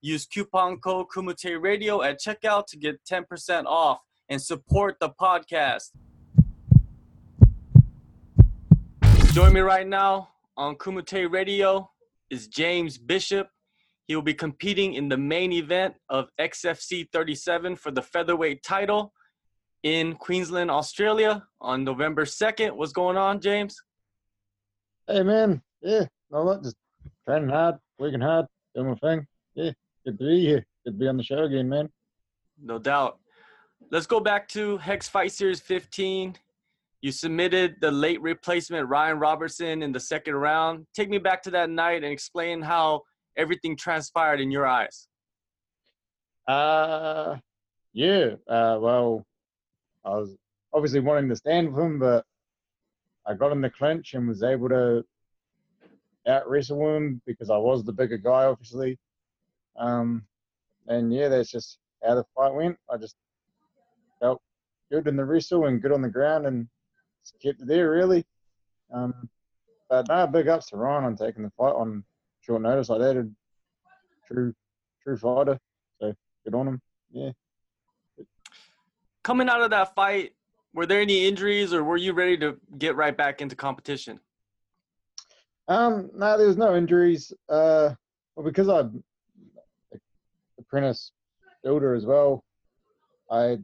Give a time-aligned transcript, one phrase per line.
[0.00, 5.90] Use coupon code Kumite Radio at checkout to get 10% off and support the podcast.
[9.32, 11.90] Join me right now on Kumite Radio
[12.30, 13.48] is James Bishop.
[14.06, 19.12] He will be competing in the main event of XFC 37 for the featherweight title
[19.82, 22.72] in Queensland, Australia on November 2nd.
[22.72, 23.76] What's going on, James?
[25.06, 25.62] Hey, man.
[25.82, 26.60] Yeah, no?
[26.62, 26.76] Just
[27.26, 29.26] training hard, working hard, doing my thing.
[29.54, 29.72] Yeah,
[30.04, 30.66] good to be here.
[30.84, 31.88] Good to be on the show again, man.
[32.62, 33.18] No doubt.
[33.90, 36.36] Let's go back to Hex Fight Series 15.
[37.00, 40.86] You submitted the late replacement Ryan Robertson in the second round.
[40.94, 43.02] Take me back to that night and explain how
[43.36, 45.06] everything transpired in your eyes.
[46.48, 47.36] Uh,
[47.92, 48.30] yeah.
[48.48, 49.24] Uh, well,
[50.04, 50.36] I was
[50.72, 52.24] obviously wanting to stand with him, but
[53.26, 55.04] I got in the clinch and was able to
[56.26, 58.98] out wrestle him because I was the bigger guy, obviously.
[59.78, 60.24] Um,
[60.88, 62.76] and yeah, that's just how the fight went.
[62.90, 63.16] I just
[64.20, 64.42] felt
[64.90, 66.68] good in the wrestle and good on the ground and
[67.42, 68.24] kept it there really.
[68.92, 69.28] Um,
[69.88, 72.04] but no, big ups to Ryan on taking the fight on
[72.40, 73.16] short notice like that.
[73.16, 73.34] And
[74.26, 74.54] true,
[75.02, 75.58] true fighter.
[76.00, 76.80] So good on him.
[77.10, 77.30] Yeah.
[79.22, 80.32] Coming out of that fight,
[80.74, 84.20] were there any injuries or were you ready to get right back into competition?
[85.68, 87.32] Um, no, there was no injuries.
[87.48, 87.90] Uh,
[88.34, 89.02] well, because I'm
[90.68, 91.12] apprentice
[91.64, 92.44] builder as well,
[93.30, 93.58] I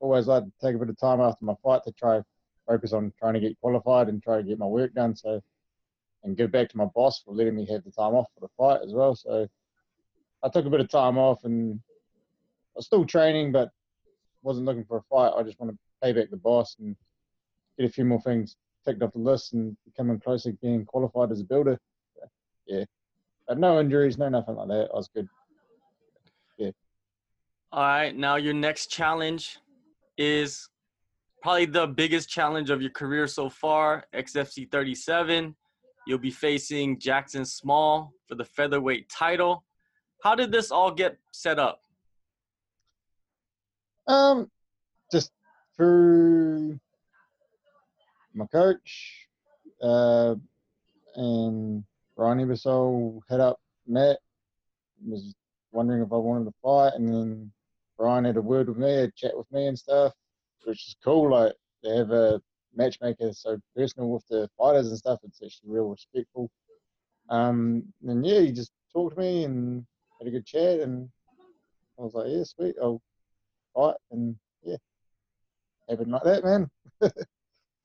[0.00, 2.20] always like to take a bit of time after my fight to try
[2.66, 5.14] focus on trying to get qualified and try to get my work done.
[5.16, 5.40] So,
[6.22, 8.48] and give back to my boss for letting me have the time off for the
[8.58, 9.14] fight as well.
[9.14, 9.48] So,
[10.42, 11.80] I took a bit of time off and
[12.74, 13.70] I was still training, but
[14.42, 15.32] wasn't looking for a fight.
[15.36, 16.96] I just want to pay back the boss and
[17.78, 21.30] get a few more things ticked off the list and becoming closer to being qualified
[21.30, 21.78] as a builder.
[22.14, 22.26] So,
[22.66, 22.84] yeah,
[23.46, 24.88] but no injuries, no nothing like that.
[24.92, 25.28] I was good.
[26.60, 26.70] Yeah.
[27.72, 29.58] All right, now your next challenge
[30.18, 30.68] is
[31.42, 35.56] probably the biggest challenge of your career so far, XFC 37.
[36.06, 39.64] You'll be facing Jackson Small for the featherweight title.
[40.22, 41.80] How did this all get set up?
[44.06, 44.50] Um,
[45.10, 45.30] just
[45.78, 46.78] through
[48.34, 49.28] my coach,
[49.82, 50.34] uh,
[51.16, 51.84] and
[52.16, 54.18] Ronnie Ebersol head up Matt
[55.02, 55.34] was
[55.72, 57.52] wondering if I wanted to fight, and then
[57.98, 60.12] Brian had a word with me, a chat with me and stuff,
[60.64, 61.30] which is cool.
[61.30, 62.40] Like they have a
[62.74, 65.20] matchmaker so personal with the fighters and stuff.
[65.22, 66.50] It's actually real respectful.
[67.28, 69.86] Um, and yeah, he just talked to me and
[70.18, 71.08] had a good chat, and
[71.98, 73.00] I was like, yeah, sweet, I'll
[73.74, 74.76] fight, and yeah,
[75.88, 76.70] happened like that, man.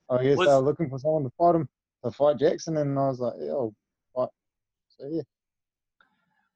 [0.09, 1.67] I guess was, they were looking for someone to fight him
[2.03, 3.73] to fight Jackson, and I was like, yeah, I'll
[4.15, 4.29] fight.
[4.97, 5.21] So yeah.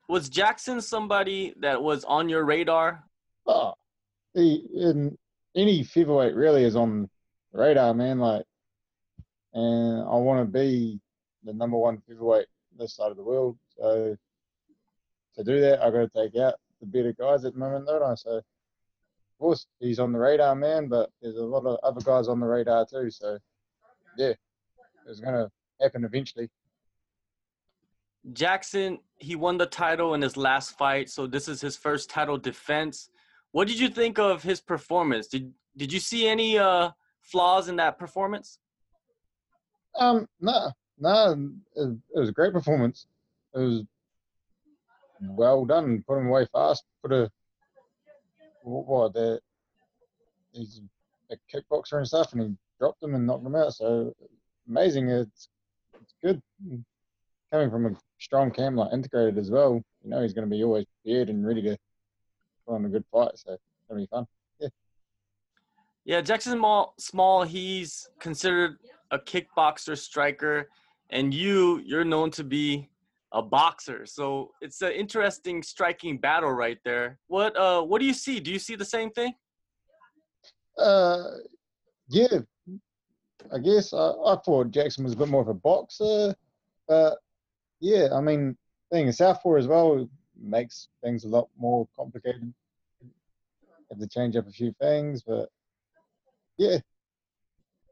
[0.10, 3.04] Was Jackson somebody that was on your radar?
[3.46, 3.76] Oh,
[4.34, 5.16] he in
[5.56, 7.08] any featherweight really is on
[7.54, 8.18] radar, man.
[8.18, 8.44] Like,
[9.54, 11.00] and I want to be
[11.44, 13.56] the number one featherweight this side of the world.
[13.78, 14.18] So
[15.36, 18.02] to do that, I got to take out the better guys at the moment, don't
[18.02, 18.16] I?
[18.16, 18.44] So, of
[19.40, 20.88] course, he's on the radar, man.
[20.88, 23.12] But there's a lot of other guys on the radar too.
[23.12, 23.38] So,
[24.18, 24.34] yeah,
[25.08, 26.50] it's gonna happen eventually.
[28.34, 32.38] Jackson, he won the title in his last fight, so this is his first title
[32.38, 33.10] defense.
[33.52, 35.28] What did you think of his performance?
[35.28, 36.92] Did did you see any uh,
[37.22, 38.60] flaws in that performance?
[39.96, 43.08] Um, no, no, it, it was a great performance.
[43.56, 43.84] It was
[45.22, 46.04] well done.
[46.08, 46.84] Put him away fast.
[47.02, 47.32] Put a
[48.64, 49.14] what?
[49.14, 49.40] The,
[50.52, 50.82] he's
[51.32, 53.74] a kickboxer and stuff, and he dropped him and knocked him out.
[53.74, 54.14] So
[54.68, 55.10] amazing.
[55.10, 55.50] It's
[56.02, 56.42] it's good.
[57.52, 60.64] Coming from a strong cam like integrated as well, you know he's going to be
[60.64, 61.78] always prepared and ready to
[62.68, 63.32] put on a good fight.
[63.36, 64.26] So it's going to be fun.
[64.60, 64.68] Yeah.
[66.06, 68.78] Yeah, Jackson Small, Small, he's considered
[69.12, 70.70] a kickboxer striker,
[71.10, 72.88] and you, you're known to be
[73.32, 74.06] a boxer.
[74.06, 77.20] So it's an interesting striking battle right there.
[77.28, 78.40] What uh what do you see?
[78.40, 79.34] Do you see the same thing?
[80.78, 81.24] Uh
[82.10, 82.40] yeah.
[83.54, 86.36] I guess I, I thought Jackson was a bit more of a boxer.
[86.88, 87.20] But
[87.80, 88.58] yeah, I mean
[88.92, 90.10] being a southpaw as well
[90.42, 92.54] makes things a lot more complicated
[93.90, 95.50] have to change up a few things, but
[96.58, 96.78] yeah,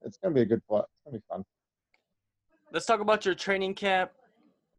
[0.04, 0.84] it's gonna be a good fight.
[0.84, 1.46] It's gonna be fun.
[2.72, 4.12] Let's talk about your training camp.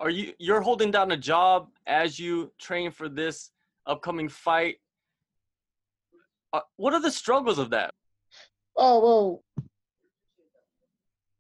[0.00, 3.50] Are you you're holding down a job as you train for this
[3.86, 4.76] upcoming fight?
[6.52, 7.94] Uh, what are the struggles of that?
[8.76, 9.66] Oh well,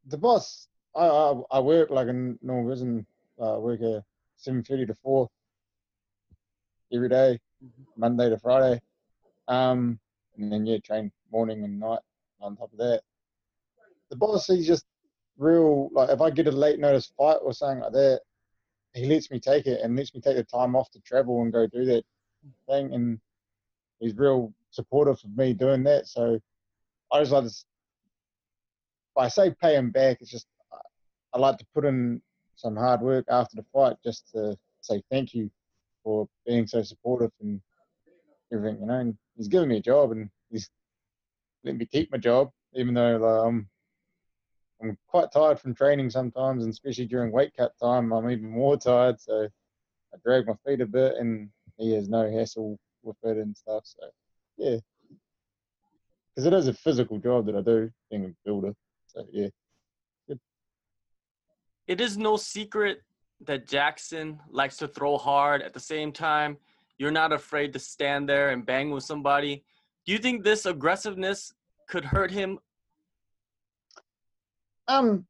[0.06, 0.66] the boss.
[0.96, 3.06] I I, I work like a normal person.
[3.40, 3.80] Uh, I work
[4.36, 5.28] seven thirty to four
[6.92, 7.38] every day,
[7.96, 8.80] Monday to Friday.
[9.46, 9.98] Um,
[10.36, 12.00] and then yeah, train morning and night
[12.40, 13.02] on top of that.
[14.10, 14.84] The boss, he's just
[15.36, 15.88] real.
[15.92, 18.20] Like if I get a late notice fight or something like that,
[18.94, 21.52] he lets me take it and lets me take the time off to travel and
[21.52, 22.04] go do that
[22.68, 22.92] thing.
[22.94, 23.20] And
[24.00, 26.06] he's real supportive of me doing that.
[26.06, 26.38] So
[27.12, 27.54] I just like to.
[29.16, 30.18] I say pay him back.
[30.20, 30.46] It's just
[31.34, 32.22] I like to put in
[32.58, 35.48] some hard work after the fight just to say thank you
[36.02, 37.60] for being so supportive and
[38.52, 38.98] everything, you know.
[38.98, 40.68] And he's given me a job and he's
[41.64, 43.68] let me keep my job, even though I'm
[44.82, 48.76] I'm quite tired from training sometimes, and especially during weight cut time, I'm even more
[48.90, 49.20] tired.
[49.20, 49.48] So
[50.12, 53.84] I drag my feet a bit, and he has no hassle with it and stuff.
[53.84, 54.08] So
[54.56, 54.78] yeah,
[56.34, 58.74] because it is a physical job that I do, being a builder.
[59.06, 59.48] So yeah.
[61.88, 63.02] It is no secret
[63.46, 65.62] that Jackson likes to throw hard.
[65.62, 66.58] At the same time,
[66.98, 69.64] you're not afraid to stand there and bang with somebody.
[70.04, 71.54] Do you think this aggressiveness
[71.88, 72.58] could hurt him?
[74.86, 75.26] Um,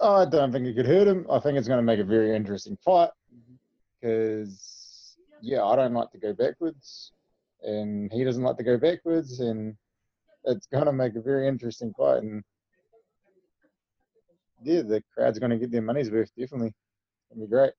[0.00, 1.26] I don't think it could hurt him.
[1.28, 3.10] I think it's going to make a very interesting fight
[4.00, 7.12] because, yeah, I don't like to go backwards,
[7.62, 9.76] and he doesn't like to go backwards, and
[10.44, 12.22] it's going to make a very interesting fight.
[12.22, 12.44] And
[14.62, 16.30] yeah, the crowd's going to get their money's worth.
[16.38, 16.72] Definitely,
[17.32, 17.72] to be great.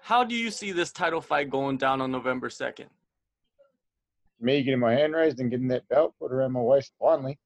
[0.00, 2.90] How do you see this title fight going down on November second?
[4.40, 7.38] Me getting my hand raised and getting that belt put around my waist finally,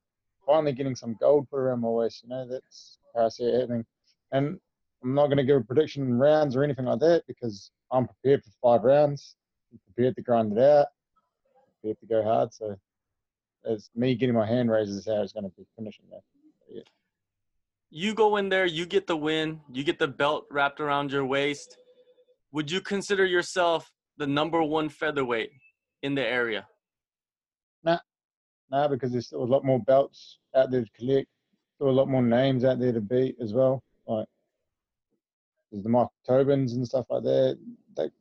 [0.46, 2.22] finally getting some gold put around my waist.
[2.22, 3.84] You know, that's how I see it happening.
[4.32, 4.58] And
[5.02, 8.06] I'm not going to give a prediction in rounds or anything like that because I'm
[8.06, 9.36] prepared for five rounds.
[9.70, 10.86] I'm prepared to grind it out.
[11.82, 12.54] Prepared to go hard.
[12.54, 12.76] So
[13.64, 16.22] it's me getting my hand raised is how it's going to be finishing that.
[16.72, 16.82] Yeah.
[17.90, 21.24] You go in there, you get the win, you get the belt wrapped around your
[21.24, 21.78] waist.
[22.52, 25.50] Would you consider yourself the number one featherweight
[26.02, 26.66] in the area?
[27.84, 27.98] Nah,
[28.70, 31.28] nah, because there's still a lot more belts out there to collect.
[31.76, 33.82] Still a lot more names out there to beat as well.
[34.06, 34.26] Like
[35.70, 37.58] there's the Michael Tobins and stuff like that.
[37.96, 38.12] Like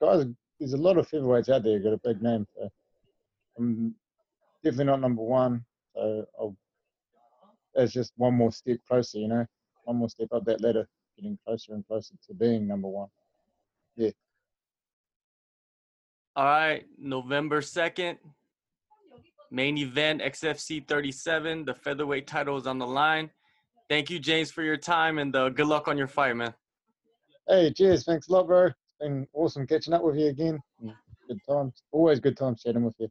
[0.00, 0.26] guys,
[0.58, 2.46] there's a lot of featherweights out there got a big name.
[2.54, 2.68] So
[3.58, 3.94] I'm
[4.62, 5.64] definitely not number one.
[5.94, 6.56] So I'll,
[7.74, 9.46] it's just one more step closer, you know,
[9.84, 10.86] one more step up that ladder,
[11.16, 13.08] getting closer and closer to being number one.
[13.96, 14.10] Yeah.
[16.34, 18.16] All right, November 2nd,
[19.50, 21.64] main event XFC 37.
[21.64, 23.30] The featherweight title is on the line.
[23.88, 26.54] Thank you, James, for your time and uh, good luck on your fight, man.
[27.48, 28.04] Hey, cheers.
[28.04, 28.66] Thanks a lot, bro.
[28.66, 30.58] It's been awesome catching up with you again.
[31.28, 31.82] Good times.
[31.90, 33.08] Always good times chatting with you.